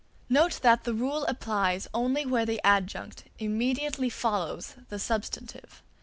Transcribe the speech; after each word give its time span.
Note 0.29 0.59
that 0.63 0.83
the 0.83 0.95
rule 0.95 1.25
applies 1.27 1.87
only 1.93 2.25
where 2.25 2.43
the 2.43 2.59
adjunct 2.65 3.25
immediately 3.37 4.09
follows 4.09 4.73
the 4.89 4.97
substantive. 4.97 5.83